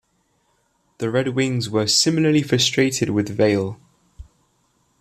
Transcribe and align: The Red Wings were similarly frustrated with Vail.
The 0.97 1.11
Red 1.11 1.35
Wings 1.35 1.69
were 1.69 1.85
similarly 1.85 2.41
frustrated 2.41 3.11
with 3.11 3.29
Vail. 3.29 3.79